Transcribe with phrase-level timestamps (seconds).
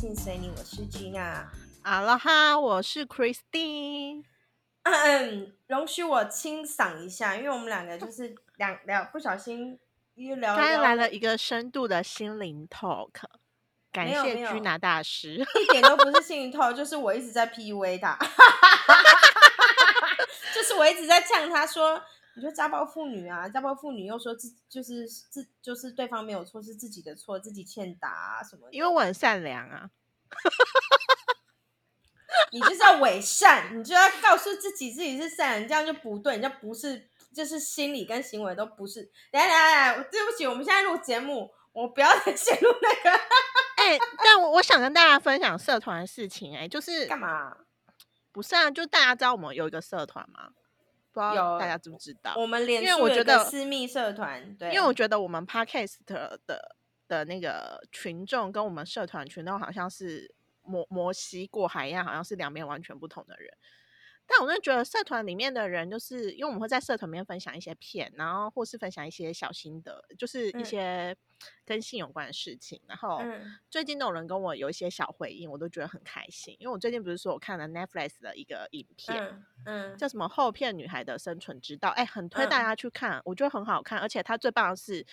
[0.00, 1.44] 性随你，我是 Gina。
[1.84, 4.24] 哈喽哈，我是 Christine。
[4.84, 9.78] 嗯，容许我清嗓一下，因为我们两个就是两聊不小心
[10.14, 13.10] 一聊刚才聊来了一个深度的心灵 talk，
[13.92, 15.34] 感谢没有没有 Gina 大师。
[15.34, 18.16] 一点都不是心灵 talk，，就是我一直在 PUA 他，
[20.54, 22.02] 就是我一直在呛他说，
[22.36, 29.90] 你说家暴妇女啊，家暴妇女又说自就是自就是对方没有错，是自己的错，自己欠打啊什么的，因为我很善良啊，
[32.52, 39.02] 你就是要伪善，你就要告诉自己自己是善良，这样就不对，你就不是，就是心理跟行为都不是。
[39.30, 43.18] 等一下等一下，等下对不起，我们现在录节目，我不要再陷入那个
[43.76, 47.56] 哎、但我我想跟大家分享社团的事情、哎，就是干嘛？
[48.30, 48.70] 不是啊？
[48.70, 50.50] 就大家知道我们有一个社团吗？
[51.12, 52.34] 不知道大家知不知道？
[52.36, 56.38] 我们连因为我觉得私密社团，对，因为我觉得我们 podcast 的
[57.08, 63.52] 的那个群众跟我们社团群众好像是摩摩西过海一样，好像是两边完全不同的人。
[64.32, 70.64] 但我真的觉得社团里面的人，就是因为我们会在社团里面分享一些片，然后或是分享一些小心得，就是一嗯。
[70.64, 71.16] 些
[71.64, 72.80] 跟性有关的事情。
[72.86, 73.56] 然后嗯。
[73.68, 76.54] 最近都有人跟我有一些小回应，我都觉得很开心。
[76.60, 82.62] 因为我最近不是说我看了 Netflix 的一个影片，嗯嗯，叫什么《后片女孩的生存之道》，哎，很推大嗯。
[82.62, 85.04] 家去看，我觉得很好看，而且它最棒的是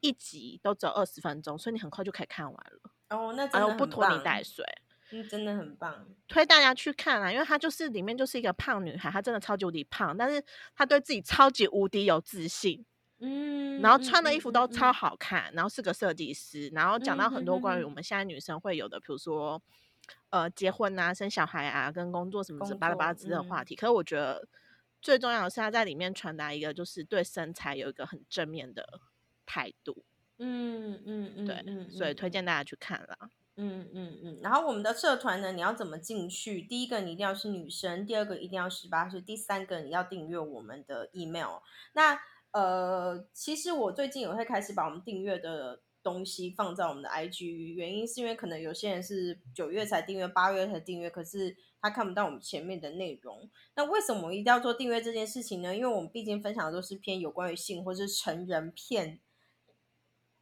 [0.00, 4.64] 一集都只有二十分钟，所以你很快就可以看完了，哦，那真的不拖泥带水，
[5.10, 6.06] 嗯，真的很棒。
[6.26, 10.42] 推大家去看啊，因为她就是里面就是一个胖女孩，她真的超级无敌胖，但是
[10.74, 12.84] 她对自己超级无敌有自信，
[13.20, 19.62] 嗯，然后穿的衣服都嗯超好看，然后是个设计师，然后讲到很多关于我们现在女生会有的，比如说
[20.30, 23.76] 呃结婚啊、生小孩啊、跟工作什么之工巴拉巴拉之类的话嗯题。
[23.76, 24.46] 可是我觉得
[25.00, 28.84] 最重要的是她在里面传达一个就是对身材有一个很正面的
[29.46, 30.04] 态度，
[30.38, 32.28] 嗯嗯嗯，对，嗯所以推。
[32.28, 33.30] 嗯荐大家去看啦。
[33.56, 36.60] 嗯嗯嗯，然后我们的社团呢，你要怎么进去？
[36.60, 41.60] 第一个你一定要是女生，第二个一定要十八岁，第三个你要订阅我们的 email。
[41.94, 42.18] 那
[42.52, 53.50] 呃，其实我最近也会开始把我们订阅的东西放在我们的 IG，原因是因为可能有些人是九月才订阅，八月才订阅，可是他看不到我们前面的内容。
[53.74, 55.74] 那为什么我一定要做订阅这件事情呢？
[55.74, 59.20] 因为我们毕竟分享的都是偏有关于性或是成人片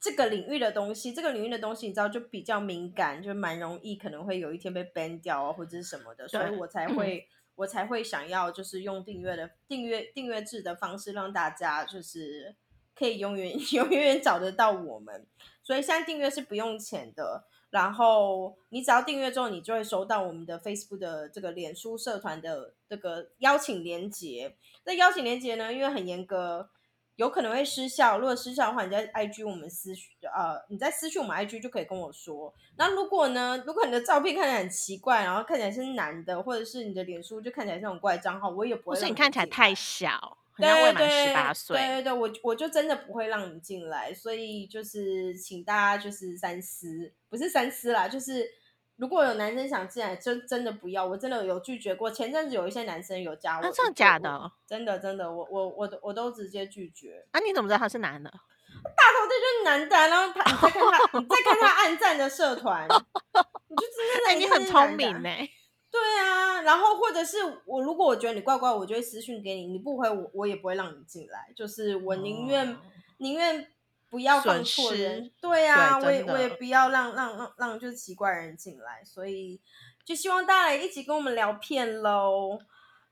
[0.04, 12.54] 这个领域的东西，这个领域的东西你知道就比较敏感，就蛮容易可能会有一天被 ban 掉啊，或者是什么的，所以我才会我才会想要就是用订阅的订阅订阅制的方式，让大家就是
[12.94, 15.26] 可以永远 永远找得到我们。
[15.62, 24.54] 所以现在订阅是不用钱的，然后你只要订阅之后，你就会收到我们的 Facebook 的这个脸书社团的这个邀请连接。
[24.84, 26.68] 那邀请连接呢，因为很严格，
[27.16, 28.18] 有可能会失效。
[28.18, 29.92] 如果失效的话，你在 IG 我们私，
[30.22, 32.52] 呃，你在私讯我们 IG 就可以跟我说。
[32.76, 41.76] 那如果呢，如果你的照片看起来很奇怪，然后看起来是男的，或者是你的脸书就看起来是那种怪账号，我也不会让或是你看起来太小，很对像未满对十八对。
[41.76, 48.44] 对对，我我就真的不会让你进来，所以就是请大家就是三思，不是三思啦，就是
[48.96, 52.10] 如果有男生想进来，真真的不要，我真的有拒绝过。
[52.10, 54.52] 前阵子有一些男生有加我，啊，真的假的？
[54.66, 57.26] 真的真的，我我我都我都直接拒绝。
[57.32, 58.30] 啊，你怎么知道他是男的？
[58.30, 62.86] 大头这就是男的啊，然后他你再看他，你再看他暗战的社团，
[63.68, 65.28] 你就真的哎，你很聪明呢、
[65.90, 71.52] 对啊，然后或者是我如果我觉得你怪怪，我就会私讯给你，你不回我，我也不会让你进来。
[71.56, 72.76] 就是我宁愿、哦
[73.18, 73.64] 宁愿
[74.14, 79.60] 不要放错人，对啊，对我也我也不要让让让让就是奇怪人进来，所以
[80.04, 82.60] 就希望大家来一起跟我们聊片喽。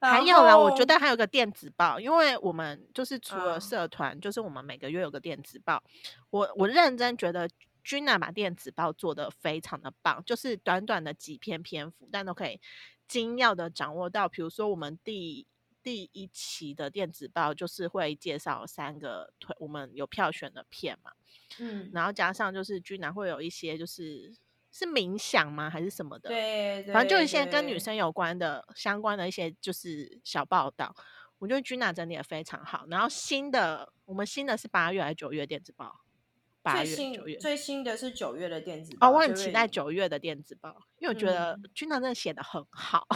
[0.01, 5.83] 还有啦，我觉得还有个电子报，因为我们就是除了嗯社团，就是我们每个月有个电子报。
[6.31, 7.51] 我我认真觉得
[7.83, 12.61] 君娜把电子报做的非常的棒，就是短短的几篇篇幅，但都可以
[13.09, 15.45] 精要的掌握到，比如说我们第
[15.83, 21.13] 第一期的电子报就是会介绍三个推我们有票选的片嘛，
[21.59, 24.33] 嗯，然后加上就是君娜会有一些就是
[24.71, 30.95] 是冥想吗还是什么的，对，对反正就一些跟女生有关的相关的一些就是小报道，
[31.39, 32.87] 我觉得君娜整理的非常好。
[32.89, 36.01] 然后新的，我们新的是八月还是九月电子报？
[36.63, 37.37] 八月、最新九月。
[37.39, 40.69] 最新的是九月的电子哦，报，我很期待九月的电子报，
[40.99, 43.07] 因为我觉得嗯君娜真的写的很好，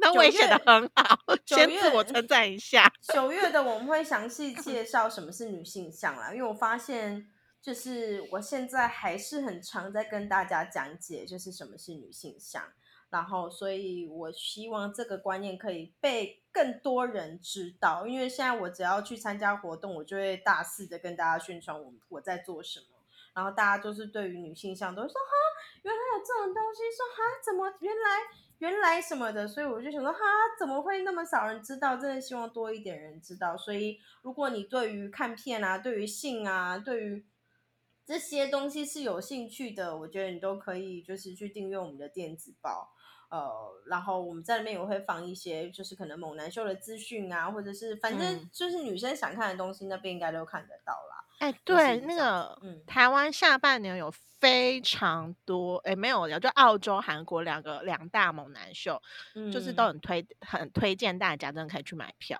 [0.00, 2.92] 那我也写的很好，九先自我称赞一下。
[3.14, 7.26] 九月的我们会详细介绍什么是女性向啦，因为我发现
[7.60, 12.62] 就是我现在还是很常在跟大家讲解，就是什么是女性向，
[13.10, 22.86] 然后所以我希望这个观念可以被更多人知道，因为现在我只要去参加活动，我就会大肆的跟大家宣传我我在做什么。
[23.34, 25.32] 然后大家就是对于女性向都会说哈，
[25.82, 28.20] 原来有这种东西，说哈怎么原来
[28.58, 30.18] 原来什么的，所以我就想说哈
[30.58, 31.96] 怎么会那么少人知道？
[31.96, 33.56] 真的希望多一点人知道。
[33.56, 37.24] 所以如果你对于看片啊，对于性啊，对于
[38.04, 42.92] 这些东西是有兴趣的，我觉得你都可以就是去订阅我们的电子报。
[43.32, 43.50] 呃，
[43.86, 51.24] 然后我们在里面也会放一些，就是可能猛男秀的资讯啊，或者是反正就是女生想看的东西，那边应该都看得到啦。
[51.38, 59.00] 哎，对，那个，嗯，台湾下半年有非常多，哎，没有，就澳洲、韩国两个两大猛男秀，
[59.50, 62.38] 就是都很推，很推荐大家，真的可以去买票。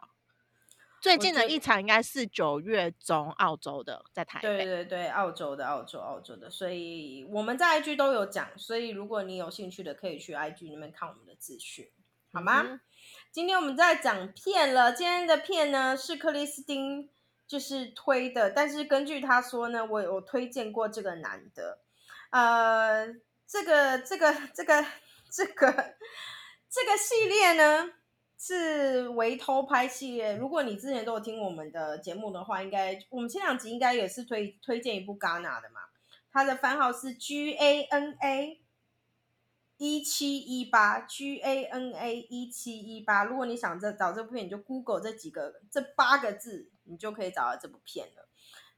[1.02, 4.49] 最近的一场应该是九月中澳洲的，在台北。
[4.58, 6.49] 对对对，澳洲的，澳洲，澳洲的。
[6.49, 11.90] 所以我们在 IG 都有讲，所以如果你有兴趣的，可以去 IG 那边看我们的资讯，
[12.32, 12.81] 好吗？
[13.32, 17.10] 今天我们在讲片了，今天的片呢是克里斯汀
[17.49, 21.81] 就是推的，但是根据他说呢，我有推荐过这个男的，
[22.31, 23.08] 呃，
[23.44, 24.87] 这个这个这个
[25.28, 25.72] 这个
[26.70, 27.90] 这个系列呢。
[28.44, 30.35] 是围偷拍系列。
[30.35, 35.83] 如果你之前都有听我们的节目的话，应该我们前两集应该也是推推荐一部戛纳的嘛。
[36.33, 38.61] 它的番号是 G A N A
[39.77, 43.23] 一七一八 G A N A 一七一八。
[43.23, 48.29] 如果你想这找这部片，你就 Google 这几个这八个字，你就可以找到这部片了。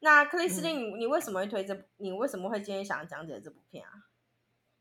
[0.00, 1.88] 那克里斯汀，你你为什么会推这？
[1.96, 3.92] 你为什么会今天想讲解这部片啊？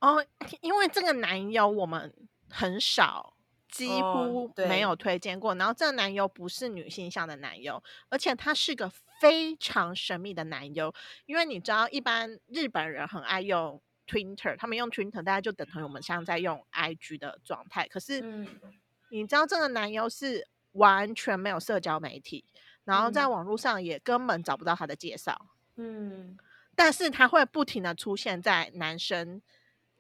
[0.01, 0.25] 哦，
[0.59, 2.13] 因为这个男友我们
[2.49, 3.32] 很少。
[3.73, 8.87] 几乎没有推荐过，然后这个男优不是女性向的男优，而且他是个
[9.19, 10.93] 非常神秘的男优。
[11.25, 17.87] 因为你知道，一般日本人很爱用 Twitter，他们用 Twitter，大家就等同于我们现在在用 IG 的状态。
[17.87, 18.21] 可是，
[19.09, 22.45] 你知道这个男优是完全没有社交媒体，
[22.83, 25.47] 然后在网络上也根本找不到他的介绍。
[25.77, 26.37] 嗯，
[26.75, 29.41] 但是他会不停的出现在男生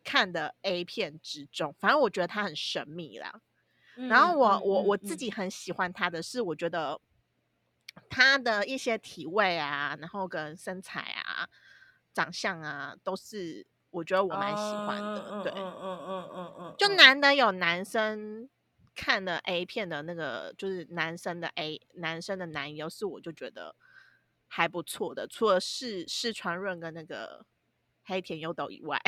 [0.03, 3.41] 看的 A 片之中，反正我觉得他很神秘啦。
[3.95, 6.99] 然后我我我自己很喜欢他的是，我觉得
[8.09, 11.47] 他的一些体位啊，然后跟身材啊、
[12.13, 15.43] 长相啊，都是我觉得我蛮喜欢的。
[15.43, 18.49] 对，嗯嗯嗯嗯嗯，就难得有男生
[18.95, 23.75] 看了 A 片的那个，就是男生的 A 男生的男优，是我就觉得
[24.47, 25.27] 还不错的。
[25.27, 27.45] 除了是四川润跟那个
[28.03, 28.99] 黑田优斗以外，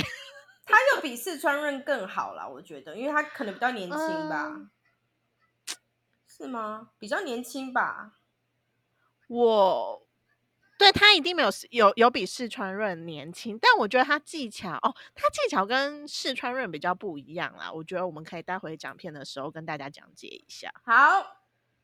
[0.66, 4.00] 他就比四川润更好了，我觉得，因为他可能比较年轻
[4.30, 4.52] 吧。
[6.36, 6.90] 是吗？
[7.00, 8.16] 比较年轻吧。
[9.28, 10.06] 我
[10.78, 17.72] 对他一定没有有有比四川润年轻，但我觉得他技巧哦，他技巧跟四川润比较不一样啦。
[17.72, 20.70] 我觉得我们可以待会讲片的时候跟大家讲解一下。
[20.84, 21.38] 好，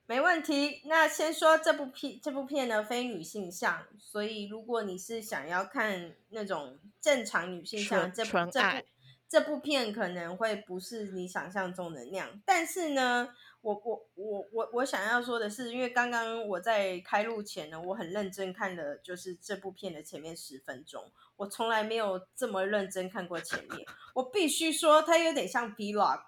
[0.06, 0.82] 没问题。
[0.84, 8.88] 那先说这部片，这部片呢非女性向，所以如果你是想要看那种正常女性向，这部这部
[9.30, 12.42] 这部片可能会不是你想象中的那样。
[12.46, 13.34] 但是呢。
[13.62, 23.86] 我我我我我想要说的是，因为刚刚我在开录前呢，我很认真看了，就是这部片的前面十分钟，我从来没有这么认真看过前面。
[24.16, 26.22] 我必须说，它有点像 vlog，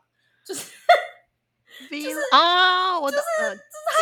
[0.46, 0.72] 就是
[1.90, 3.24] vlog 啊，我就是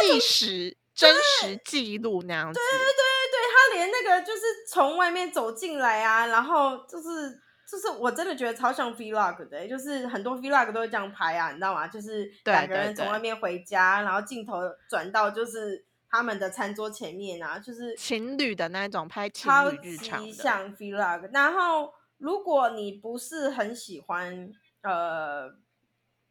[0.02, 2.60] 纪实真实记录那样子。
[2.60, 7.42] 对对对对对，他连那个就是从外面走进来啊，然后就是。
[7.72, 11.88] 就是我真的觉得超像 vlog 的，就是很多 vlog 都会这样拍啊，你知道吗？
[11.88, 14.58] 就是两个人从外面回家，然后镜头
[14.90, 21.30] 转到就是他们的餐桌前面啊，就是情侣的那种拍情侣日常像 vlog。
[21.32, 24.52] 然后如果你不是很喜欢
[24.84, 25.50] 呃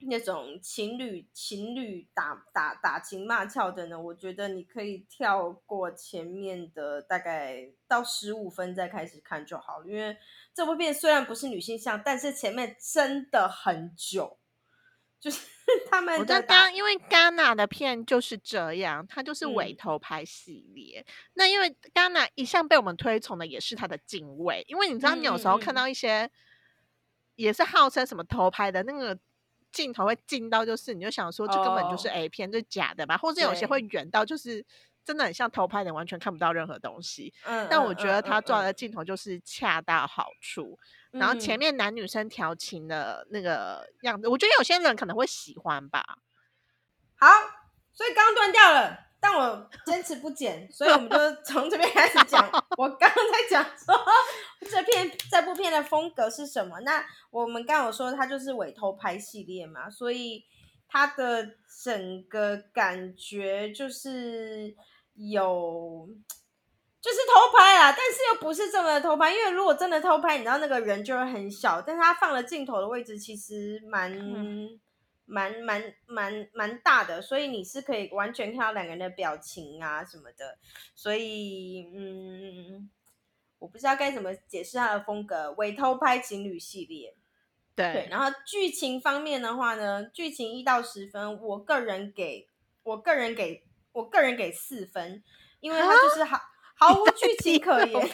[0.01, 10.17] 那种情侣情侣打打打情骂俏的呢，我觉得你可以跳过前面的大概到十五分再开始看就好了，因为。
[10.53, 14.37] 这部片虽然不是女性向，但是前面真的很久，
[15.19, 15.47] 就是
[15.89, 16.19] 他们。
[16.19, 21.07] 我在刚，因为戛纳的片就是这样，它就是尾头拍系列。
[21.35, 26.29] 那因为戛纳一向被我们推崇的也是它的敬畏，因为你知道，你有时候看到一些
[27.37, 29.17] 也是号称什么偷拍的那个
[29.73, 33.17] 镜头会近到，就是你就想说，这根本就是 A 片，这假的吧？
[33.17, 34.65] 或者有些会远到就是。
[35.03, 37.33] 真的很像偷拍的，完全看不到任何东西。
[37.45, 40.79] 嗯，但我觉得他抓的镜头就是恰到好处。
[41.11, 46.05] 然后前面男女生调情的那个样子，我觉得有些人可能会喜欢吧。
[47.17, 47.27] 好，
[47.93, 52.51] 所以刚刚断掉了，但我坚持不剪，所以我们就从这边开始讲。
[52.77, 53.95] 我刚刚在讲说
[54.69, 56.81] 这片这部片的风格是什么？
[56.81, 60.45] 那我们刚有说它就是伪偷拍系列嘛，所以
[60.89, 61.51] 它的
[61.85, 64.75] 整个感觉就是。
[65.29, 66.09] 有
[66.99, 74.11] 就是偷拍啦，但是又不是这么的偷拍，因为如果真的偷拍，你知道那个人就会很小，但是他放了镜头的位置其实蛮
[75.31, 80.59] 蛮蛮蛮蛮大的，所以你是可以完全看到两个人的表情啊什么的，
[80.95, 82.91] 所以嗯，
[83.59, 87.15] 我不知道该怎么解释他的风格，伪偷拍情侣系列，
[87.77, 92.49] 对，然后剧情方面的话呢，剧情一到十分，我个人给
[92.83, 95.23] 我个人给我个人给四分，
[95.61, 96.39] 因为它就是毫。
[96.81, 97.93] 毫无剧情可言。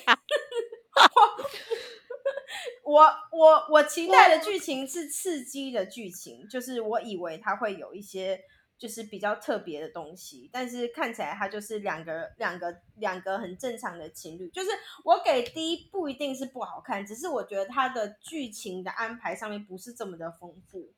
[2.84, 8.40] 我我我期待的剧情是刺激的剧情，就是我以为它会有一些
[8.78, 14.48] 就是比较特别的东西，但是看起来它就是两个两个两个很正常的情侣。
[14.50, 14.68] 就是
[15.04, 20.92] 我给第一不一定是不好看，只是我觉得它的剧情的安排上面不是这么的丰富。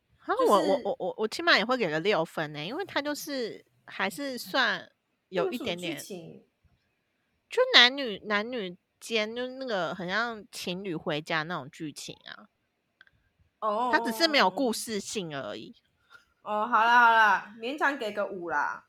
[0.46, 4.90] 我我我我我起码也会给个六分呢，因为它就是还是算
[5.30, 5.96] 有一点点。
[7.48, 12.48] 就男女男女间就是那个很像情侣回家那种剧情啊，
[13.60, 15.74] 哦，他只是没有故事性而已。
[16.42, 18.86] 哦，好了好了，勉强给个五啦，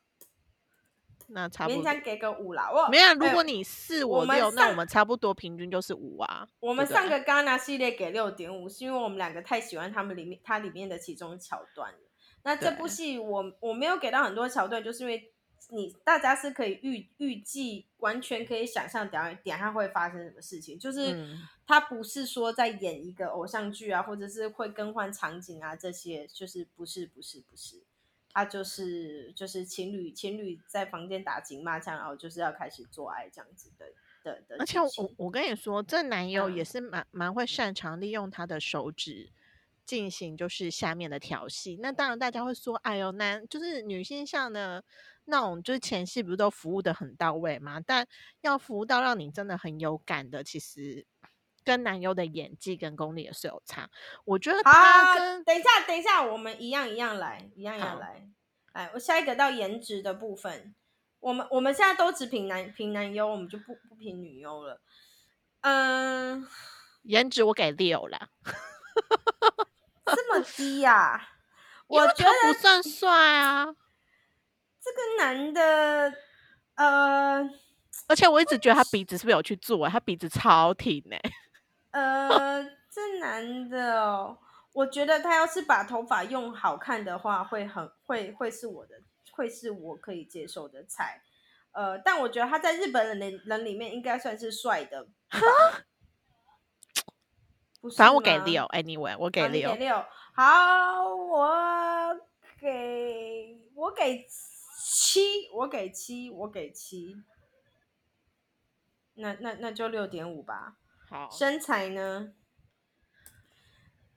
[1.27, 2.69] 那差不多勉强给个五啦。
[2.71, 6.47] 我没有，如果你四我六，那我们差不多平均就是五啊。
[6.59, 11.99] 我们上个戛纳系列给六点五，是因为我们两个太喜欢他们里面它里面的其中桥段了。
[12.43, 15.33] 那这部戏我我没有给到很多桥段，就是因为。
[15.69, 21.37] 你大家是可以预预计，完全可以想象点点下会发生什么事情，就是
[21.67, 27.83] 他不是说在演一个偶像剧啊，或者是会更换场景啊，这些就是不是不是不是，
[28.33, 33.85] 他就是就是情侣情侣在房间打情骂俏，然后就是要开始做爱这样子的
[34.23, 34.55] 的的。
[34.59, 39.29] 而且我我跟你说，这男友也是蛮蛮会擅长利用他的手指。
[39.85, 44.83] 进行就是下面的调戏，那当然大家会说，哎呦，男就是女性向的
[45.29, 47.79] 那种，就是前戏不是都服务的很到位吗？
[47.85, 48.05] 但
[48.41, 51.05] 要服务到让你真的很有感的，其实
[51.63, 53.89] 跟男优的演技跟功力也是有差。
[54.25, 58.27] 我觉得他跟等一下，等一下，我们一样一样来，一样一样来。
[58.73, 60.75] 来，我下一个到颜值的部分，
[61.19, 64.81] 我们我们现在都只评男评男优，我们就不不评女优了。
[65.61, 66.47] 嗯，
[67.03, 68.29] 颜值我给六了。
[70.05, 71.29] 这么低呀？
[71.87, 73.75] 我觉得不算帅啊。
[74.81, 76.13] 这个男的，
[76.75, 77.49] 呃，
[78.07, 79.87] 而且我一直觉得他鼻子是不是有去做？
[79.89, 81.17] 他鼻子超挺呢。
[81.91, 84.37] 呃，这男的哦，
[84.73, 91.21] 我觉得他要是把头发用好看的话，会很会会是我的，会是我可以接受的菜。
[91.71, 95.07] 呃，但我觉得他在日本人的人里面应该算是帅的。
[97.95, 99.71] 反正我给六，anyway，我给六。
[99.71, 102.19] 给六，好，我
[102.59, 104.25] 给我给
[104.91, 107.15] 七，我给七，我给七。
[109.13, 110.77] 那那那就六点五吧。
[111.07, 112.33] 好，身材呢？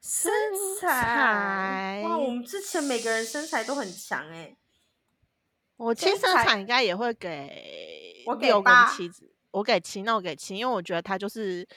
[0.01, 0.33] 身
[0.81, 4.57] 材哇，我们之前每个人身材都很强哎。
[5.77, 9.11] 我其实身材应该也会给我六跟七，
[9.51, 11.69] 我给七，那我给七，因为我觉得他就是。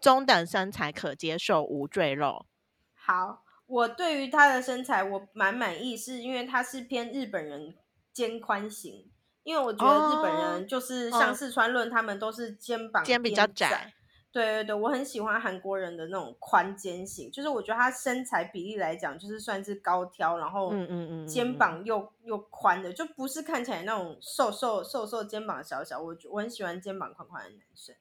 [0.00, 2.44] 中等身材可接受，无赘肉。
[2.92, 7.76] 好，我对于他的身材我蛮满意，是因为他是偏日本人
[8.12, 9.10] 肩宽型。
[9.42, 13.92] 因为我觉得日本人就是像四川论，他们都是肩膀肩比较窄。
[14.30, 26.00] 对对对，我很喜欢韩国人的那种宽肩型，就是我觉得他身材比例来讲，就是算是高挑，然后嗯嗯嗯，肩膀又又宽的，就不是看起来那种瘦瘦瘦瘦肩膀小小。
[26.00, 27.94] 我我很喜欢肩膀宽宽的男生。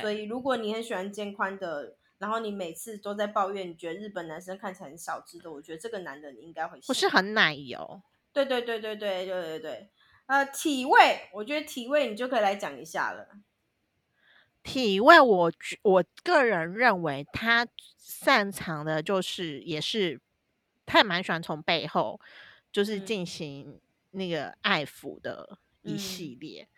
[0.00, 8.00] 所以，如果你很喜欢肩宽的，然后你每次都在抱怨，你觉得日本男生看起来很小只的，我觉得这个男的你应该会不是很奶油。
[8.44, 9.90] 对对对对对对对对。
[10.26, 13.28] 呃，体位，我觉得体位你就可以来讲一下了。
[14.62, 15.52] 体位，我
[15.82, 17.66] 我个人认为他
[17.96, 20.20] 擅长的就是也是
[20.84, 22.20] 他也蛮喜欢从背后
[22.72, 26.68] 就是进行那个爱抚的一系列。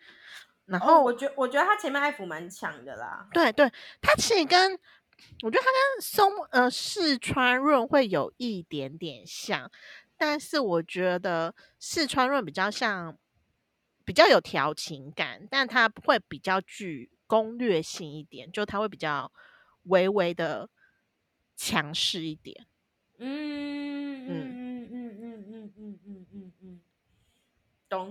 [0.65, 3.27] 然后我觉我觉得他前面爱抚蛮强的啦。
[3.33, 3.67] 对对，
[3.99, 4.79] 他其实跟
[5.41, 9.71] 我觉得他跟松呃四川润会有一点点像，
[10.19, 13.17] 但是我觉得四川润比较像
[14.03, 19.31] 比较有调情感，但他会比较具攻略性一点，就他会比较
[19.83, 20.69] 微微的
[21.55, 22.67] 强势一点。
[23.17, 26.81] 嗯嗯嗯嗯嗯嗯嗯嗯嗯嗯。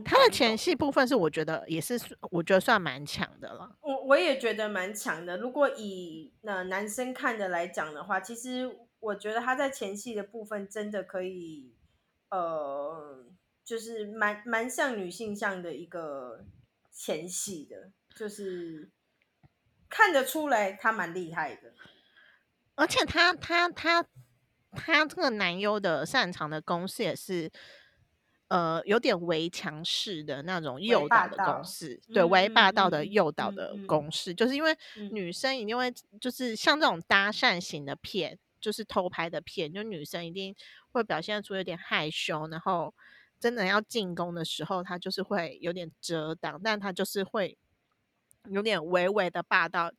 [0.04, 1.96] 他的前戏部分是我觉得也是，
[2.32, 3.76] 我觉得算蛮强的了。
[3.80, 5.36] 我我也觉得蛮强的。
[5.36, 11.76] 如果以那男生看的来讲的话，其实我觉得他在前戏的部分真的可以，
[12.30, 13.24] 呃，
[13.64, 16.44] 就是蛮蛮像女性向的一个
[16.92, 18.90] 前戏的，就是
[19.88, 21.72] 看得出来他蛮厉害的。
[22.74, 24.04] 而且他他他
[24.72, 27.50] 他这个男优的擅长的公式也是，
[28.48, 34.76] 呃，有点围墙式的那种诱导的公式，对，围霸道的诱导的公式，就是因为
[35.10, 40.54] 女生一定会，就是像这种搭讪型的片，就是偷拍的片，就女生一定
[40.92, 42.94] 会表现出有点害羞，然后
[43.38, 47.56] 真的要进攻的时候，他就是会有点遮挡，但他就是会
[48.48, 49.92] 有点微微的霸道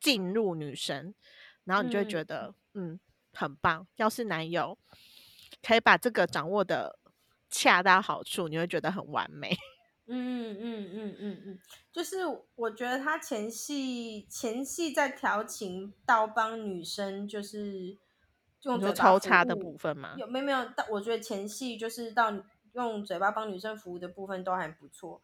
[0.00, 1.14] 进入女生。
[1.64, 3.00] 然后你就会觉得，嗯，
[3.32, 3.86] 很棒。
[3.96, 4.78] 要是男友
[5.62, 6.96] 可以把这个掌握的
[7.50, 9.56] 恰到好处，你会觉得很完美。
[10.06, 11.58] 嗯嗯嗯嗯嗯，
[11.90, 12.18] 就是
[12.54, 17.96] 我觉得他前戏前戏在调情到帮女生，就是
[18.66, 20.14] 用抽插的部分吗？
[20.18, 20.70] 有没有没有？
[20.76, 22.32] 但我觉得前戏就是到
[22.72, 25.22] 用嘴巴帮女生服务的部分都还不错。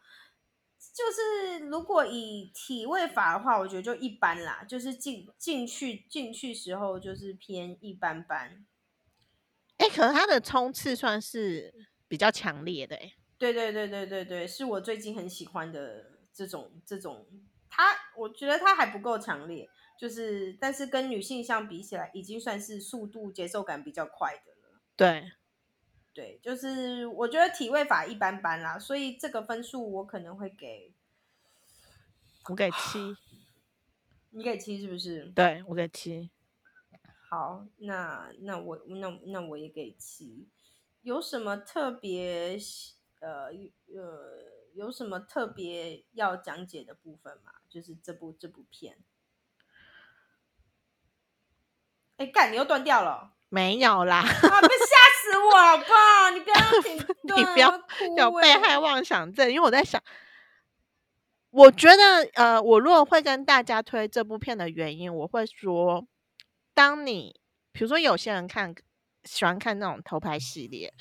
[0.95, 4.65] 就是如果以体位法的话，我觉得就一般啦。
[4.69, 8.67] 就是进进去进去时候，就是偏一般般。
[9.79, 11.73] 哎，可是它的冲刺算是
[12.09, 13.13] 比较强烈的哎。
[13.39, 17.27] 对对对对对对，是我最近很喜欢的这种这种。
[17.71, 17.85] 它
[18.17, 19.69] 我觉得它还不够强烈，
[20.03, 24.81] 就是但是跟女性相比起来，已经算是速度节奏感比较快的了。
[24.97, 25.31] 对。
[26.13, 30.93] 对，就是我觉得体位法一般般啦，所以这个分数我可能会给，
[32.51, 33.17] 我给七，
[34.31, 35.27] 你给七是不是？
[35.37, 36.31] 对，我给七。
[37.31, 40.49] 好，那那我那那我也给七。
[41.03, 42.59] 有什么特别
[43.21, 43.45] 呃
[43.95, 44.43] 呃
[44.75, 47.53] 有什么特别要讲解的部分吗？
[47.69, 48.99] 就是这部这部片。
[52.23, 53.33] 哎，干，你又断掉了。
[53.49, 54.25] 没有啦，啊！
[54.61, 56.31] 被吓死我了吧！
[56.31, 56.97] 你不要停，
[57.37, 57.71] 你不要
[58.17, 59.51] 有被害妄想症。
[59.53, 60.01] 因为我在想，
[61.51, 66.07] 我觉得，呃，我如果会跟大家推这部片的原因，我会说，
[66.73, 67.41] 当你
[67.73, 68.73] 比如说有些人看
[69.25, 70.95] 喜欢看那种偷拍系列，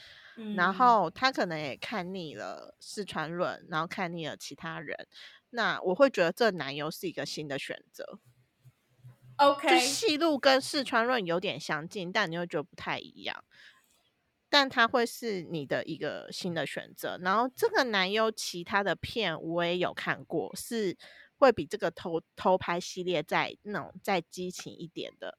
[0.58, 5.08] 然后他可能也看腻了四川论，然后看腻了其他人，
[5.52, 8.20] 那我会觉得这男优是一个新的选择。
[9.38, 13.44] OK，就戏路跟四川润有点相近，但你会觉得不太一样。
[14.50, 17.18] 但它会是你的一个新的选择。
[17.22, 20.98] 然后这个男优其他的片我也有看过，是
[21.38, 25.38] 会比这个偷偷拍系列再那种再激情一点的。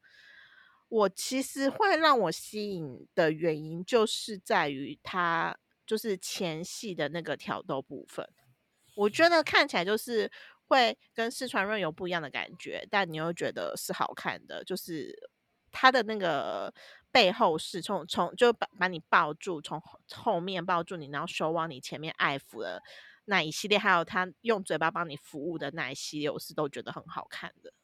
[0.89, 8.29] 我其实会让我吸引的原因，就是在于他就是前戏的那个挑逗部分，
[8.97, 10.33] 我觉得看起来就是。
[10.73, 15.29] 会跟四川润有不一样的感觉，但你又觉得是好看的，就是
[15.71, 16.73] 他的那个
[17.11, 19.79] 背后是从从就把把你抱住，从
[20.15, 22.83] 后面抱住你，然后手往你前面爱抚的
[23.27, 27.75] 那一系列，还有他用嘴巴帮你服务的那一系列，我是都觉得很好看的。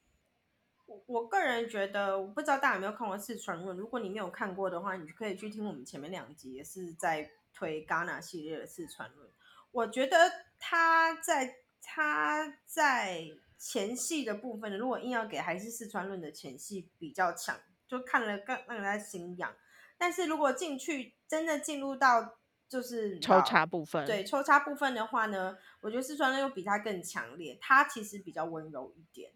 [0.87, 9.31] 我我个人觉得，我不知道大家有没有看过四川润，如果你没有看过的话，你可以去听我们前面两集，也是在推 Gana 系列的四川润。
[9.73, 10.17] 我觉得
[10.59, 11.57] 他在。
[11.91, 13.25] 他在
[13.57, 19.57] 前戏的部分，如果硬要给，还是四川论的前戏比较强，就看了更让人家心痒。
[19.97, 29.33] 但是如果进去真的进入到就是抽插部分，对抽插部分的话呢，我觉得四川论又比他更强烈，他其实比较温柔一点。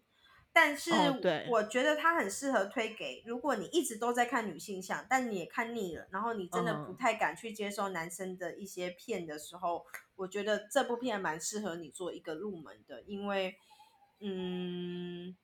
[0.53, 0.91] 但是
[1.49, 9.83] 我觉得他很适合推给，如果你一直都在看女性向，但你也看腻了，然后你真的不太敢去接受男生的一些片的时候，
[10.15, 13.55] 我觉得这部片蛮适合你做一个入门的，因为，
[14.19, 15.35] 嗯，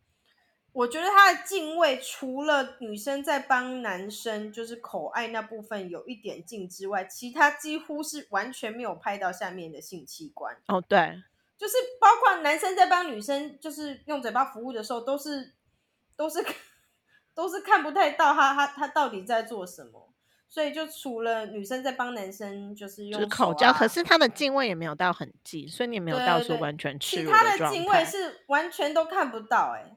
[0.71, 10.55] 我觉得它的敬畏除了女生在帮男生就是口爱那部分有一点劲之外，其他几乎是完全没有拍到下面的性器官。
[10.67, 11.21] 哦，对。
[11.57, 15.55] 就是包括男生在帮女生，就是用嘴巴服务的时候，都是
[16.15, 16.41] 都是
[17.35, 20.08] 都是看不太到他他他到底在做什么。
[20.49, 29.95] 所以就除了女生在帮男生，就是用口交，可是他的敬畏也没有到很近，所以你没有到说完全赤裸的他的敬畏是完全都看不到，哎。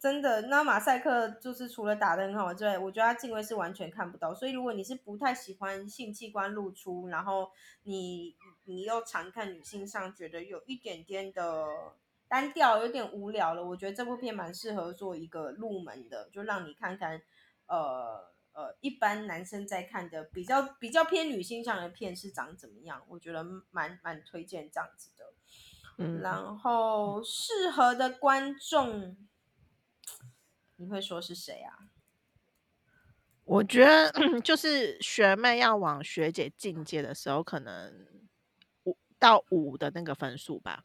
[0.00, 4.32] 真的，那马赛克就是除了打的很好之外，我觉得他敬畏是完全看不到。
[4.32, 7.50] 所以如果你是不太喜欢性器官露出，然后
[7.82, 11.66] 你你又常看女性上，觉得有一点点的
[12.28, 17.20] 单调，有点无聊了，我觉得这部片蛮适合做一个入门的，就让你看看，
[17.66, 23.00] 呃呃，一般男生在看的比较比较偏女性向的片是长怎么样？
[23.06, 25.32] 我觉得蛮蛮推荐这样子的。
[25.98, 29.16] 嗯，然后适合的观众。
[30.74, 31.86] 你会说是谁啊？
[33.44, 38.08] 我觉得 就是学妹要往学姐进阶的时候，可能
[38.82, 40.84] 五到五的那个分数吧。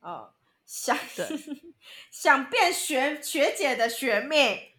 [0.00, 0.34] 哦，
[0.66, 1.26] 想对
[2.12, 4.73] 想变学学姐的学妹。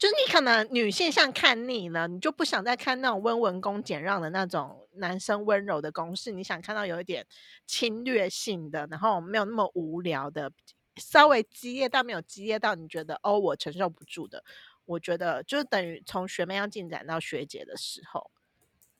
[0.00, 7.26] 就是你可能女性像看腻了，你就不想再看那种温文恭俭让的那种男生温柔的公式，你想看到有一点
[7.66, 10.50] 侵略性的，然后没有那么无聊的，
[10.96, 14.42] 稍微激烈但没有激烈到你觉得哦我承受不住的。
[14.86, 18.30] 我觉得就是等于从学妹要进展到学姐的时候，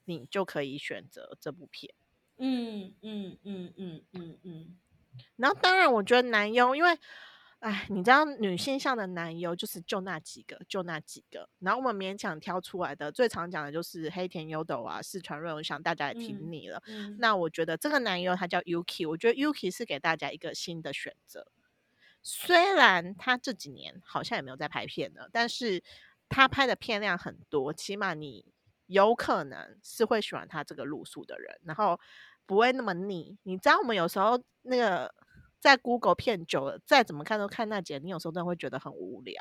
[0.04, 1.94] 你就可以选择这部片。
[2.36, 4.78] 嗯嗯嗯嗯嗯嗯。
[5.36, 6.98] 然后当然，我觉得男优，因为，
[7.60, 11.46] 哎，你知道女性向的男优就是就那几个，就那几个。
[11.58, 16.82] 然后我们勉强挑出来的，最常讲的就是黑田优斗啊、四川润，我想大家也听腻了。
[16.86, 21.46] 嗯那我觉得这个男优他叫 Yuki，我觉得 Yuki 是给大家一个新的选择。
[22.22, 25.82] 虽然他这几年好像也没有在拍片了，但是
[26.30, 28.46] 他拍的片量很多，起码你
[28.86, 32.00] 有可能是会喜欢他这个路数的人，然后
[32.46, 33.36] 不会那么腻。
[33.42, 35.14] 你知道我们有时候那个
[35.60, 39.40] 在 Google 片久了，再怎么看都看那几个，你有时候真的会觉得很无聊。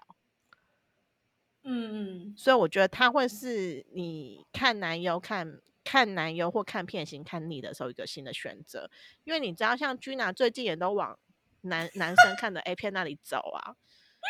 [1.64, 8.90] 嗯嗯，所以我觉得他会是你看男优看看男优或看片型看腻的时候一个新的选择，
[9.24, 11.18] 因为你知道像 Gina 最近也都往
[11.62, 13.76] 男男生看的 A 片那里走啊，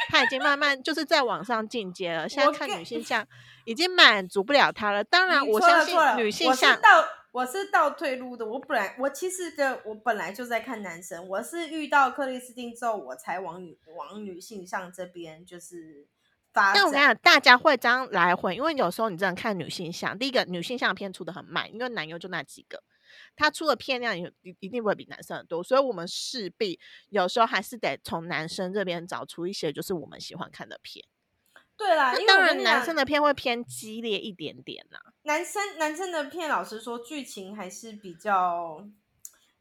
[0.10, 2.28] 他已经慢慢就是在往上进阶了。
[2.28, 3.28] 现在看女性像
[3.66, 5.04] 已经满足不了他了。
[5.04, 6.80] 当然，我相信女性像
[7.32, 8.46] 我是倒退路的。
[8.46, 16.08] 我本来我其实的我本来就在看男生，我是遇到克里斯汀之后，我才往女往女性向这边就是
[16.52, 16.76] 发展。
[16.76, 22.84] 但我跟你讲，大家会这样来回，因为有时候你真的看女性向，第一个女性向片出的很慢，因为男优就那几个，
[23.36, 31.06] 他出的片量也一一定不会比男生很多，所以我们势必有时候还是得从男生这边找出一些就是我们喜欢看的片。
[31.80, 35.00] 对啦，因为男生的片会偏激烈一点点啦。
[35.22, 38.86] 男生男生的片，老实说，剧情还是比较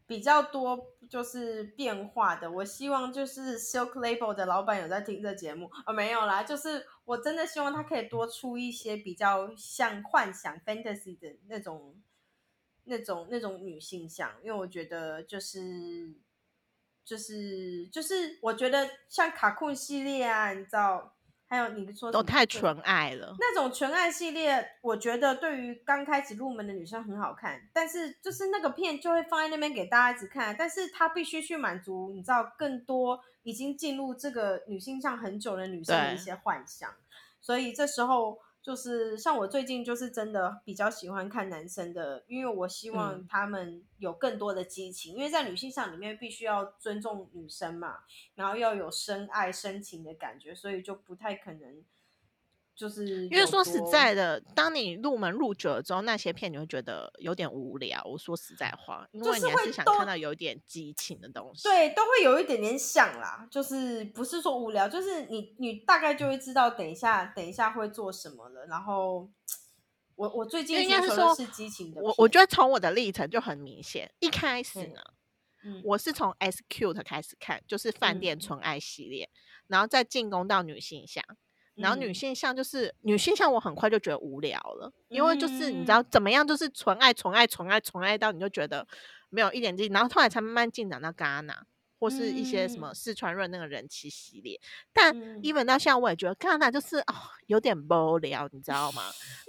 [0.05, 0.77] 比较多，
[1.09, 2.51] 就是变化的。
[2.51, 11.95] 我希望就是 Silk Label 的老板有在听这节目啊、没有啦，就是我真的希望他可以多出一些比较像幻想 fantasy 的那种、
[12.83, 16.13] 那种、那种女性向，因为我觉得就是
[17.05, 21.15] 就是就是，我觉得像卡酷系列啊，你知道，
[21.49, 23.35] 还有你说什么对都太纯爱了。
[23.39, 36.93] 那种纯爱系列，我觉得对于刚开始入门的女生很好看，但是就是那个片就会放在那边给大家一直看，但是它必须去满足你知道更多已经进入这个女性向很久的女生的一些幻想，
[37.41, 48.01] 所以这时候就是像我最近就是真的比较喜欢看男生的，因为我希望嗯他们有更多的激情，因为在女性上里面必须要尊重女生嘛，
[48.35, 51.83] 然后要有深爱深情的感觉，所以就不太可能。
[52.79, 58.01] 就是因为说实在的，当你入门入久了之后，那些片你会觉得有点无聊。
[58.05, 61.65] 我说实在话，因为你还会是想看到有一点激情的东西。
[61.65, 68.65] 对，都会有一点点想啦，就是不是说无聊，就是你你大概就会知道等一下等一下会做什么了。
[68.67, 69.29] 然后
[70.15, 75.01] 我我最近应该是说激情的我我觉得从我的历程就很明显，一开始嗯呢，
[75.65, 79.29] 嗯我是从 S Cute 开始看，就是饭店嗯纯爱系列，
[79.67, 81.25] 然后再进攻到女性向。
[81.79, 82.15] 然后女嗯。
[82.15, 85.95] 性向就是女性向，我很快就觉得无聊了，因为就是你知嗯。
[85.95, 88.87] 道怎么样，就是纯爱、纯爱、纯爱、纯爱到你就觉得
[89.31, 91.67] 没有一点劲，然后后来才慢慢进展到戛纳
[92.01, 94.61] 或是一些什么嗯四川润那个人气系列。
[94.93, 95.41] 但嗯。
[95.43, 97.15] even 到现在，我也觉得戛纳就是哦
[97.47, 99.03] 有点无聊，你知道吗？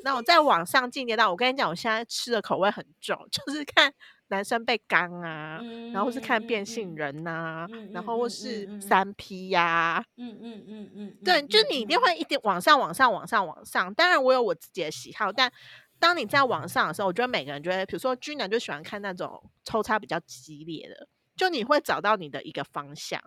[0.04, 3.94] 那我 再往上进阶到，我跟你讲，我现在吃的口味很重，就是看
[4.30, 5.60] 男生被刚啊，
[5.94, 12.00] 然后是看变性人，人呐、嗯然后或是三 P 呀、嗯嗯嗯嗯，对，嗯就你一定。
[12.00, 13.94] 会一点往上、往上、往上、往上。
[13.94, 15.52] 当然，我有我自己的喜好，但
[16.00, 23.22] 当你在往上的时候，我觉得每个人觉得，比如说君男就喜欢看那种抽插比较激烈的，就你会找到你的一个方向。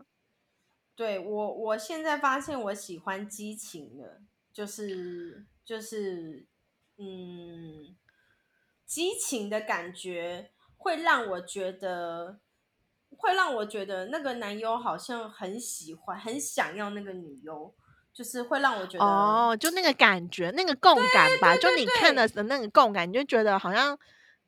[0.96, 6.46] 对我，我现在发现我喜欢激情的，就是就是，
[6.96, 7.94] 嗯，
[8.86, 10.50] 激情的感觉
[10.82, 12.40] 会让我觉得，
[13.16, 17.72] 会让我觉得那个男优好像很喜欢，很想要那个女优，
[18.12, 23.96] 就是会让我觉得，哦，就那个感觉，那个共感吧，就你看的那个共感，你就觉得好像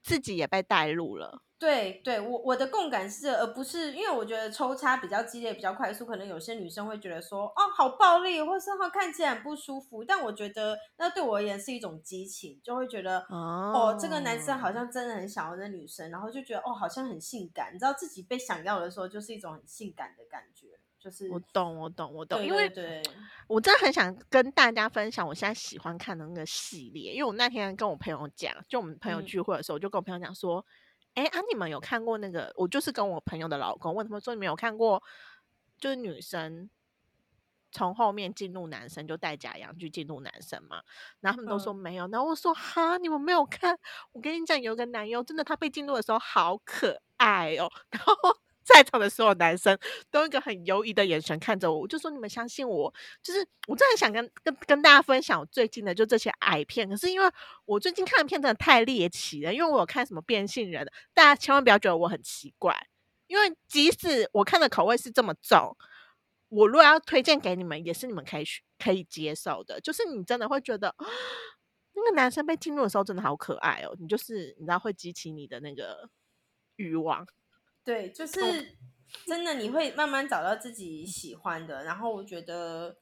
[0.03, 1.41] 自己也被带入了。
[1.65, 10.05] 对对，我我的共感是，而不是因为我觉得抽插比较激烈、比较快速，可能有些女生会觉得说，哦，好暴力，或是哦看起来很不舒服。
[10.05, 17.73] 但我觉得那对我而言是一种激情，就会觉得，哦哦，这个男生好像真的很想要那女生，然后就觉得，哦，好像很性感。
[17.73, 22.71] 你知道自己被想要的时候，就是一种很性感的感觉，就是我懂，我懂，我懂，对因为
[23.47, 30.65] 我真的很想跟大家分享我现在喜欢看的那个系列，因为我那天跟我朋友讲，就我们朋友嗯聚会的时候，我就跟我朋友讲说，
[31.15, 32.53] 哎、啊，你们有看过那个？
[32.57, 35.03] 我就是跟我朋友的老公问他们说，你们有看过
[35.79, 36.69] 就是女生
[37.73, 40.83] 从后面进入男生，就戴假阳具进入男生嘛？
[41.21, 43.79] 然后他们都说嗯没有，然后我说哈，你们没有看？
[44.13, 48.15] 我跟你讲，有个男优真的他被进入的时候好可爱哦， 然后。
[48.65, 49.79] 在场的所有男生
[50.11, 57.31] 都用一个很犹疑的眼神看着我，我就说你们相信我，就是我真的很想跟跟跟大家分享我最近的就这些矮片，可是因为
[57.67, 62.75] 我最近看的片真的太猎奇了，因为我有看什么变性人，大家千万不要觉得我很奇怪，
[63.27, 65.77] 因为即使我看的口味是这么重，
[66.49, 68.45] 我如果要推荐给你们，也是你们可以
[68.79, 70.95] 可以接受的，就是你真的会觉得。
[71.97, 76.11] 那个男生被进入的时候真的好可爱哦，你就是你知道会激起你的那个
[76.75, 77.25] 欲望。
[77.85, 78.41] 对，就是
[79.27, 81.85] 真的，你会慢慢找到自己喜欢的。
[81.85, 82.97] 然后我觉得，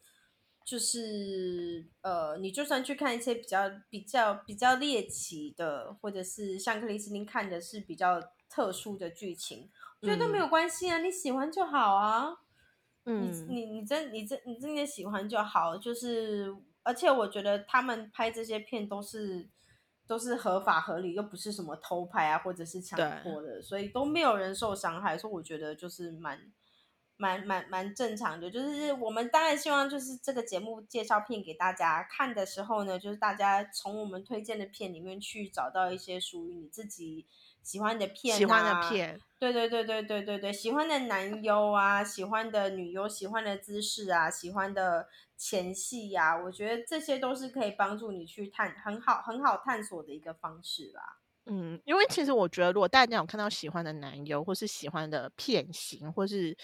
[0.65, 12.37] 就是呃，你就算去看一些比较比较比较猎奇的，或者是像克里斯汀看的是比较特殊的剧情，我觉得都没有关系啊，你喜欢就好啊。
[13.05, 19.49] 嗯，你你你真你真你真的喜欢就好，就是而且我觉得他们拍这些片都是。
[20.13, 26.39] 都是合法合理，又不是什么偷拍啊，或者是强迫的，所以都没有人受伤害，所以我觉得就是蛮
[27.17, 28.51] 蛮蛮蛮正常的。
[28.51, 37.25] 就是我们当然希望，就是这个节目介绍片给大家看的时候呢，就是大家从我们推荐的片里面去找到一些属于你自己
[37.63, 45.09] 喜欢的片、啊，喜欢的片，对对对对对对对，喜欢的男优啊，喜欢的女优，喜欢的姿势啊，喜欢的。
[45.45, 51.19] 前戏呀、我觉得这些都是可以帮助你去探很好很好探索的一个方式啦。
[51.47, 56.57] 嗯，因为其实我觉得，如果大家有看到喜欢的男优，或是喜欢的片型，或是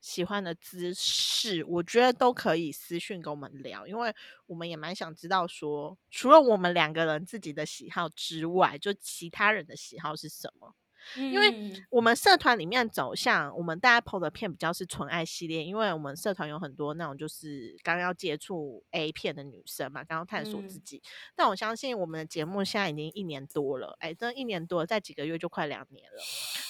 [0.00, 4.12] 喜欢的姿势，我觉得都可以私讯跟我们聊，因为
[4.46, 10.74] 我们也蛮想知道说，除了我们两个人自己的喜好之外，就其他人的喜好是什么。
[11.16, 21.02] 因为嗯我们社团里面走向，我们大家 PO 的片比较是纯爱系列，因为我们社团有很多那种就是刚要接触 A 片的女生嘛，刚要探索自嗯己。
[21.34, 26.18] 但我相信我们的节目现在已经一年多了，哎，真一年多了，在几个月就快两年了。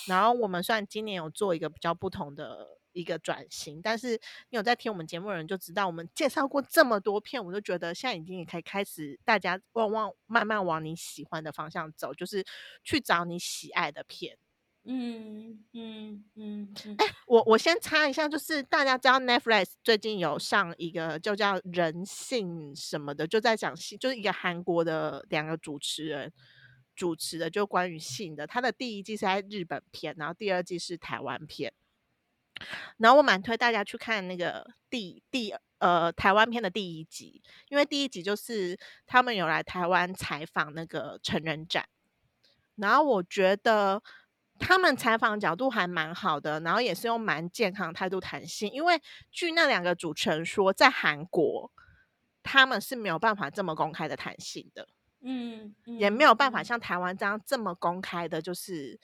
[0.06, 12.42] 然后我们虽然今年有做一个比较不同的一个转型，但是你有在听我们节目的人就知道，我们介绍过这么多片，我就觉得现在已经也可以开始大家往往慢慢往你喜欢的方向走，就是
[12.82, 14.38] 去找你喜爱的片。
[14.86, 26.30] 嗯嗯嗯嗯，我我先插一下，就是大家知道 Netflix 最近有上一个就叫人性什么的，就在讲性，就是一个韩国的两个主持人
[26.94, 28.46] 主持的，就关于性的。
[28.46, 31.72] 他的第一季是在日本片，然后第二季是台湾片。
[32.98, 41.88] 然后我蛮推大家去看那个第第呃台湾片的第一集，因为第一集就是他们有来台湾采访那个成人展，
[42.76, 44.02] 然后我觉得
[44.58, 49.00] 他们采访角度还蛮好的，然后也是用蛮健康态度谈性，因为
[49.30, 51.72] 据那两个主持人说，在韩国
[52.42, 54.88] 他们是没有办法这么公开的谈性的。
[55.26, 59.00] 嗯，也没有办法嗯像台湾这样这么公开的，就是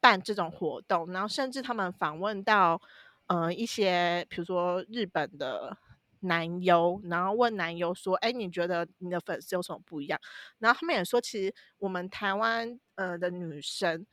[0.00, 2.80] 办这种活动，然后甚至他们访问到
[3.26, 5.76] 呃一些，比如说日本的
[6.20, 10.20] 男优，然后问男优说：“哎，你觉得你的粉丝有什么不一样？”
[10.58, 14.06] 然后他们也说，其实我们台湾呃的女生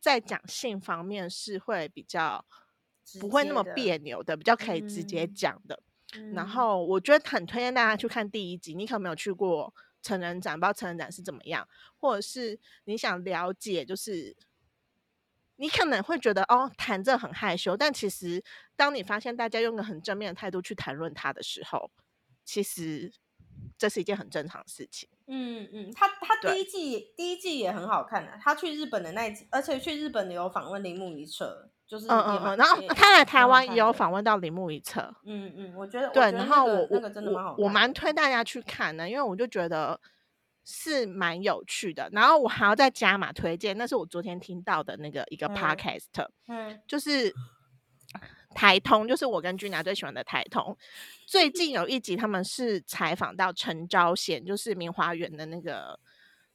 [0.00, 2.44] 在讲性方面是会比较
[3.20, 5.80] 不会那么别扭的，比较可以直接嗯讲的。
[6.32, 8.74] 然嗯后我觉得很推荐大家去看第一集。
[8.74, 14.36] 你可能没有去过成人展，不知道成人展是怎么样，或者是你想了解，就是
[15.56, 18.42] 你可能会觉得哦，谈这很害羞，但其实
[18.76, 21.90] 当你发现大家用个很正面的态度去谈论它的时候，
[22.44, 23.12] 其实
[23.78, 25.08] 这是一件很正常的事情。
[25.28, 40.00] 嗯嗯，他他第一季第一季也很好看的、他去日本的那一集，而且去日本的有访问铃木一彻，就是嗯嗯嗯，然后他来台湾也有访问到铃木一彻，嗯嗯，我觉得对，然那个那后我我个真的蛮好看我我蛮推大家去看的，因为我就觉得
[40.66, 42.10] 是蛮有趣的。
[42.12, 46.04] 然后我还要再加码推荐，那是我昨天听到的那个一个嗯 podcast，、
[46.48, 47.32] 嗯就是
[48.54, 50.76] 台通，就是我跟君娜最喜欢的台通。
[51.26, 55.98] 最近有一集他们是采访到陈昭贤，就是明华园的那个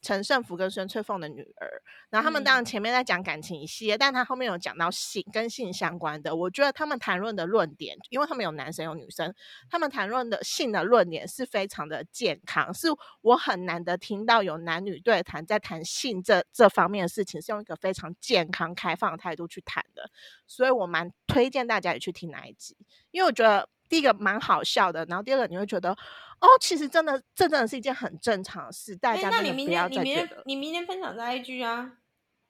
[0.01, 1.81] 陈胜福跟孙翠凤的女儿。
[2.09, 6.35] 然后他们当然嗯前面在讲感情一系列，但他后面有讲到性跟性相关的。
[6.35, 9.33] 我觉得他们谈论的论点，因为他们有男生有女生，
[9.69, 12.87] 他们谈论的性的论点是非常的健康，是
[13.21, 20.09] 我很难得听到有男女对谈在谈性这这方面的事情，是用一个非常健康开放的态度去谈的。
[20.45, 22.75] 所以我蛮推荐大家也去听那一集，
[23.11, 25.95] 因为我觉得第一个蛮好笑的，然后第二个你会觉得
[26.41, 31.93] 哦，其实真的这真的是一件很正常的事，大哎、家那你明真的不要天你明再觉得天你明天分享在 IG 啊？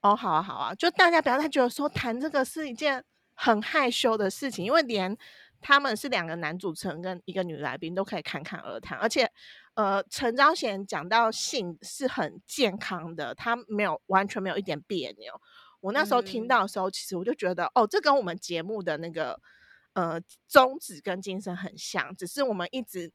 [0.02, 3.04] 哦，好啊好啊，就大家不要再觉得说谈这个是一件
[3.36, 5.16] 很害羞的事情，因为连
[5.60, 9.30] 他们是两个男主持人跟一个女来宾都可以侃侃而谈，而且
[9.74, 15.34] 呃，陈昭贤讲到性是很健康的，他没有完全没有一点别扭。
[15.82, 19.38] 我那时候听嗯到的时候，其实我就觉得，哦，这跟我们节目的那个
[19.94, 23.12] 呃宗旨跟精神很像，只是我们一直。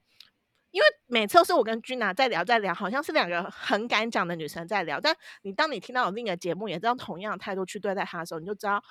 [0.76, 5.00] 因为每次都是我跟君娜在聊，在聊，好像是两个很敢讲的女生在聊。
[5.00, 8.84] 但你当你听到有另一个节目也这样同样的态度去对待她的时候，你就知道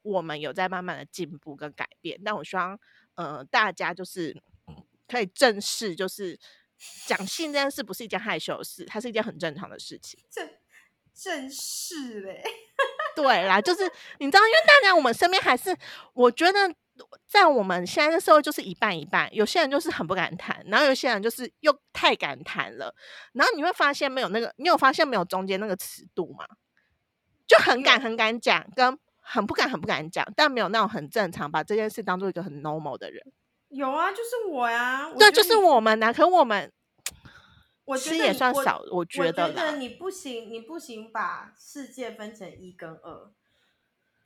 [0.00, 2.18] 我们有在慢慢的进步跟改变。
[2.24, 2.80] 但我希望，
[3.14, 4.34] 呃，大家就是
[5.06, 6.40] 可以正视，就是
[7.06, 10.18] 讲性这件事不是一件害羞的事，它是一件很正常的事情。
[10.30, 10.48] 正
[11.14, 12.42] 正视嘞，
[13.14, 13.82] 对啦，就是
[14.18, 15.76] 你知道，因为大家我们身边还是，
[16.14, 16.74] 我觉得
[17.26, 22.94] 在我们现在的社会就是一半一半，有些人就是很不敢谈，然后有些人就是又太敢谈了，
[23.32, 26.46] 然后你会发现没有那个，你有发现没有中间那个尺度吗？
[27.46, 33.22] 就很敢很敢讲，跟很不敢很不敢讲，但没有那种很正常，把这件事当做一个很 normal 的人。
[33.68, 36.72] 有啊，就是我呀、我对，就是我们呐、可我们
[37.84, 39.54] 我觉得也算少，我我觉得我觉。
[39.54, 43.30] 得你不行，你不行把世界分成一跟二，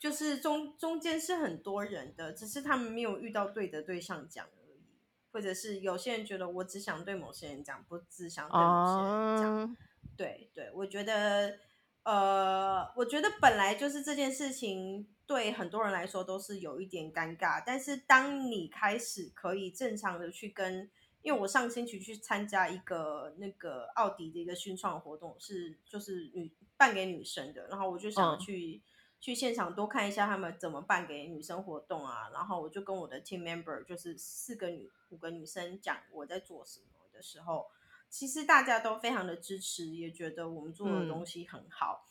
[0.02, 4.82] 就是中中间是很多人的，只是他们没有遇到对的对象讲而已，
[5.30, 9.58] 或者是有些人觉得我只想对某些人讲，不只想对某些人讲。
[9.60, 9.76] 哦，
[10.16, 11.56] 对对，我觉得，
[12.02, 20.90] 呃，我觉得本来就是这件事情对很多人来说都是有一点尴尬，但是当你开始可以正常的去跟，
[21.22, 28.82] 因为我上星期去参加一个那个奥迪的一个熏创活动，是就是女办给女生的，然后我就想要嗯
[29.22, 37.68] 去、现场多看一下他们怎么办给女生活动啊，然后我就跟我的 team member 就是四个女五个女生讲我在做什么的时候。
[38.10, 42.04] 其实大家都非常的支持，也觉得我们做的嗯东西很好。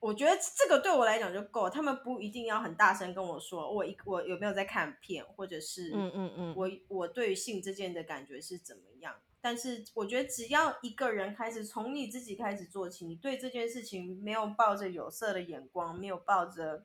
[0.00, 9.14] 我觉得这个对我来讲就够了，他们不一定要很大声跟我说我一我有没有在看片，或者是嗯嗯嗯我我对于性这件的感觉是怎么样。
[9.40, 16.84] 但是我觉得只要一个人开始从你自己开始做起，你对这件事情没有抱着有色的眼光，没有抱着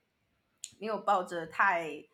[0.80, 2.06] 没有抱着太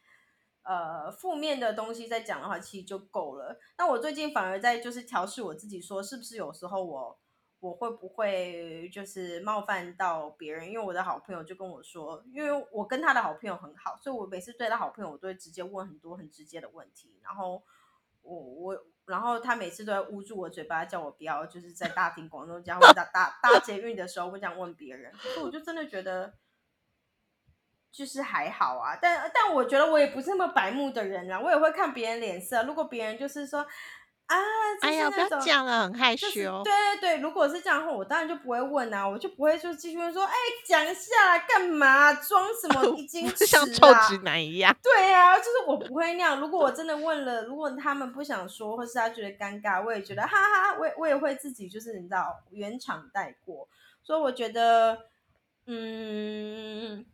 [0.63, 3.59] 呃负面的东西在讲的话，其实就够了。
[3.77, 7.19] 那我最近反而在就是调试我自己，说是不是有时候我
[7.59, 10.67] 我会不会就是冒犯到别人？
[10.67, 17.61] 因为我的好朋友就跟我说，因为我跟他的好朋友很好，所以我每次对他好朋友，我都会直接问很多很直接的问题，然后
[18.21, 18.85] 我我。
[19.07, 25.11] 然后他每次都在捂住我嘴巴，叫我不要就是在大庭广众之下或者大大捷运的时候会这样问别人。
[25.11, 26.33] 可是我就真的觉得，
[27.91, 32.63] 就是还好啊，但但我觉得我也不是那么白目的人啦，我也会看别人脸色。
[32.63, 33.67] 如果别人就是说
[34.35, 36.27] 啊，就哎呀，不要讲了，很害羞。
[36.27, 40.33] 就是对对对，如果是这样的话，我当然就不会问啊，我就不会就继续问说，哎，
[40.65, 44.07] 讲一下干嘛，装什么 一矜持就像臭啊？
[44.07, 44.75] 直男一样。
[44.81, 46.39] 对啊，就是我不会那样。
[46.39, 53.67] 如果我真的问了，如果他们不想说，或是他觉得尴尬，我也觉得哈哈，我也我也会自己就是你知道原厂带过。
[54.03, 54.97] 所以我觉得，
[55.67, 57.05] 嗯，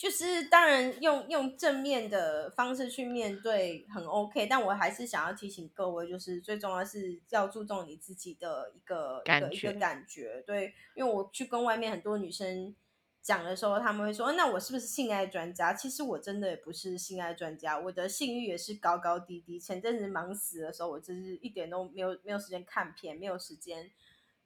[0.00, 10.42] 就是当然用用正面的方式去面对很 OK，但我还是想要提醒各位，就是最重要是要注重你自己的一个一个一个感觉。
[10.46, 12.74] 对，因为我去跟外面很多女生
[13.20, 19.60] 讲的时候，他们会说：“哦那我是不是性爱专家？”其实我真的也不是性爱专家，我的性欲也是高高低低。
[19.60, 23.90] 前阵子忙死的时候，我真是一点都没有没有时间看片，没有时间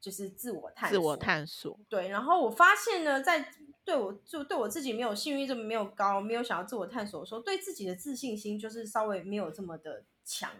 [0.04, 1.80] 就是自我探自我索探索。
[1.88, 3.50] 对，然后我发现呢，在
[3.86, 10.50] 对我就对我自己没有信誉这么没有高，没有想要自我探索的时候，对自己的自信心就是稍微没有这么的强。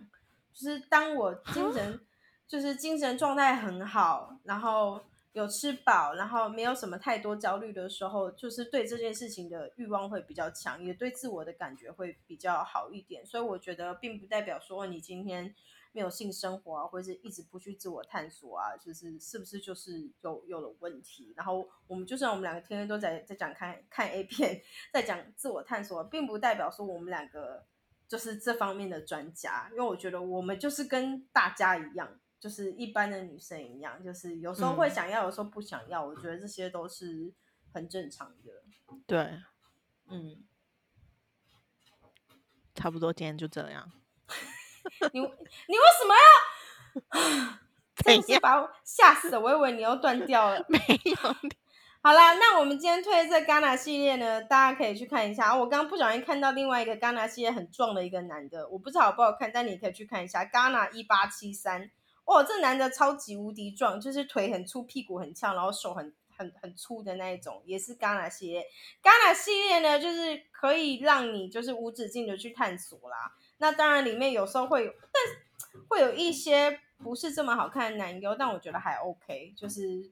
[0.55, 2.01] 就是当我精神
[2.47, 4.99] 就是精神状态很好，然后
[5.33, 13.27] 有吃饱，然后没有什么太多焦虑的时候，就是对这件事情的欲望会比较强，也对自我的感觉会比较好一点。
[13.27, 15.55] 所以我觉得并不代表说你今天
[15.95, 21.33] 没有性生活啊，或者是一直不去自我探索啊，就是是不是就是有有了问题？
[21.37, 24.61] 然后我们就算我们两个天天都在在讲看看 A 片，
[24.93, 27.65] 在讲自我探索，并不代表说我们两个
[28.09, 37.33] 就是这方面的专家，因为我觉得我们就是跟大家一样，就是一般的女生一样，就是有时候会嗯想要，有时候不想要，我觉得这些都是
[37.73, 38.65] 很正常的。
[39.07, 39.41] 对，
[40.09, 40.43] 嗯，
[42.75, 43.93] 差不多今天就这样。
[45.13, 47.59] 你你为什么要？
[48.05, 50.65] 真的是把我吓死了，我以为你又断掉了。
[50.69, 51.17] 没有，
[52.03, 55.47] 好啦，那我们今天推的这 Ghana 系列呢，大家可以去看一下。
[55.47, 61.91] 啊我刚刚不小心看到另外一个 Ghana 系列很壮的一个男的，我不知道好不好看，但你可以去看一下 Ghana 一八七三。
[62.25, 68.67] 哦，这男的超级无敌壮，就是腿很粗，屁股很翘，然后手很很很粗的那一种，也是 Ghana 系列。
[69.03, 73.33] Ghana 系列呢，就是可以让你就是无止境的去探索啦。
[73.65, 80.11] 那当然里面有时候会有，但会有一些不是这么好看的男优，但我觉得还 OK，就是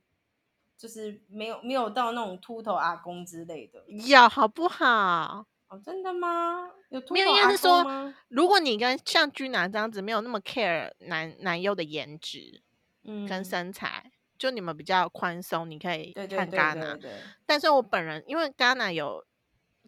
[0.75, 3.85] 就是没有没有到那种秃头阿公之类的。
[3.87, 5.45] 有好不好？
[5.69, 6.71] 哦，真的吗？
[6.89, 8.15] 有秃没有，头阿应该是说公吗？
[8.29, 12.63] 如果你跟像居男这样子没有那么 care 男男优的颜值
[13.05, 16.93] 嗯，跟身材，就你们比较宽松，你可以看对对对 Ghana。
[16.95, 17.11] 对对，
[17.45, 19.23] 但是我本人因为 Ghana 有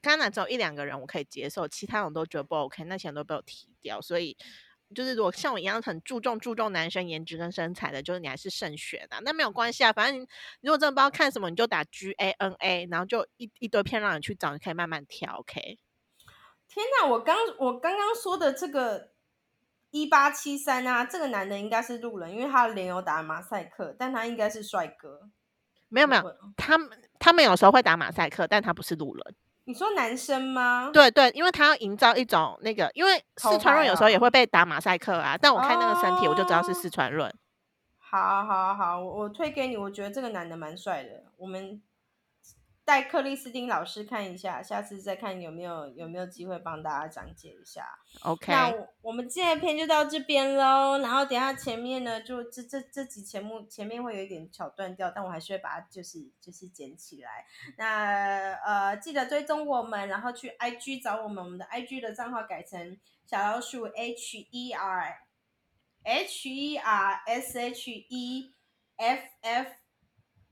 [0.04, 4.36] Ghana 只有一两个人我可以接受，其他我都觉得不 OK，那些人都被我踢掉，所以。
[4.94, 9.18] 就是如果像我一样很注重注重男生颜值跟身材的，就是你还是慎选啊。
[9.24, 10.26] 那没有关系啊，反正你
[10.60, 15.38] 如果真的不知道看什么，你就打 G A N A，然后就一一堆片让你去找，你可以慢慢挑。
[15.38, 15.78] OK，
[16.68, 17.08] 天哪！
[17.08, 19.10] 我刚我刚刚说的这个
[19.90, 25.28] 一八七三啊，这个男的应该是路人，因为他的脸有打马赛克，但他应该是帅哥。
[25.88, 29.34] 没有没有，他们他们有时候会打马赛克，但他不是路人。
[29.66, 30.90] 你说男生吗？
[30.92, 37.32] 对对，因为他要营造一种那个，因为四川润有时候也哦会被打马赛克啊，但我看那个身体我就知道是哦四川润。
[37.98, 41.80] 好好好，我我推给你，我觉得这个男的蛮帅的，我们
[42.84, 47.98] 带克里斯汀老师看一下，下次再看有没有有没有机会帮大家讲解一下。
[48.22, 57.46] OK，那我我们今天的片就到这边喽，然后等一下前面呢，就这这这集节目前面会有一点小断掉，但我还是会把它就是就是捡起来。
[57.78, 65.20] 那呃，记得追踪我们，然后去 IG 找我们，我们的 IG 的账号改成小老鼠 H E R
[66.02, 68.52] H E R S H E
[68.96, 69.72] F F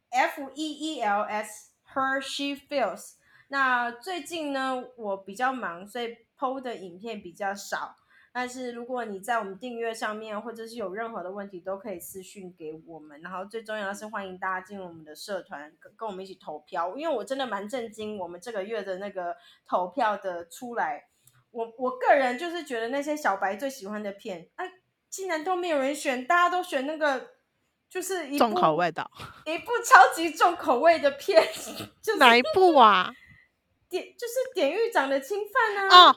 [0.09, 3.15] F E E L S Her She Feels。
[3.49, 7.97] 那最近呢，我比较忙，所以 PO 的影片比较少。
[8.35, 13.21] 但是如果你在我们订阅上面，或者是有任何的问题，都可以私讯给我们。
[13.21, 16.97] 然后最重要的是，欢迎大家进入我们的社团，跟跟我们一起投票。
[16.97, 19.37] 因为我真的蛮震惊，我们这个月的那个
[19.67, 21.09] 投票的出来，
[21.51, 24.67] 我我个人就是觉得那些小白最喜欢的片，哎、
[25.11, 27.29] 竟然都没有人选，大家都选那个
[27.93, 29.07] 就是一重口味的
[29.45, 31.47] 一部超级重口味的片，
[32.01, 33.13] 就是哪一部啊？
[33.91, 36.09] 典就是典狱长的侵犯啊。
[36.09, 36.17] 哦，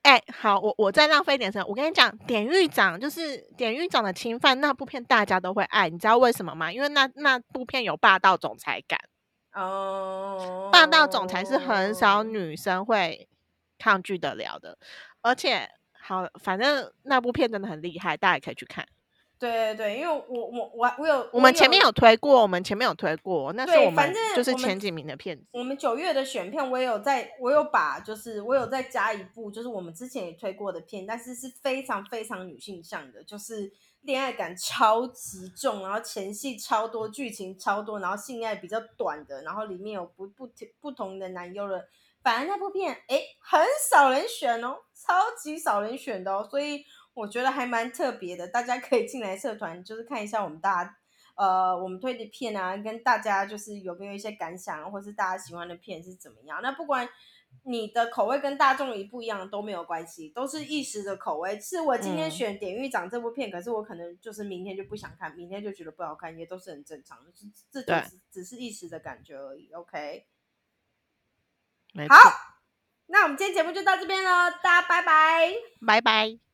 [0.00, 6.72] 哎、好，我我再浪费一点时间，我跟你讲，典狱长就是典狱长的侵犯那部片，大家都会爱，你知道为什么吗？
[6.72, 8.98] 因为那那部片有霸道总裁感，
[9.52, 13.28] 哦，霸道总裁是很少女生会
[13.78, 14.78] 抗拒得了的，
[15.20, 18.86] 而且好，反正那部片真的很厉害，大家也可以去看。
[19.38, 25.44] 对对对，因为我我我我有我们前面有推过，我们前面有推过，那是对我们就是前几名的片子。
[25.52, 33.70] 我们九月的选片，我也有在，我有把就是我有再加一部，就是我们之前也推过的片，但是是非常非常女性向的，就是
[34.02, 40.48] 恋爱感超级重，然后前戏超多，剧情超多，然后性爱比较短的，然后里面有不不
[40.80, 41.86] 不同的男优的，
[42.22, 43.60] 反而那部片哎很
[43.90, 46.84] 少人选哦，超级少人选的哦，所以
[47.16, 50.96] 我觉得还蛮特别的，大家可以进来社团，就是看一下我们大家。
[51.34, 56.62] 呃，我们推的片啊，跟大家就是有没有一些感想，或是大家喜欢的片是怎么样？
[56.62, 57.06] 那不管
[57.64, 61.60] 你的口味跟大众一不一样都没有关系，都是一时的口味。
[61.60, 67.30] 是我今天嗯选《典狱长》这部片，可是我可能就是明天就不想看，明天就觉得不好看，也都是很正常的，
[67.70, 69.70] 这这对只是只是一时的感觉而已。
[69.74, 70.26] OK，
[72.08, 72.32] 好，
[73.08, 75.52] 那我们今天节目就到这边了，大家拜拜。
[75.86, 76.45] 拜拜。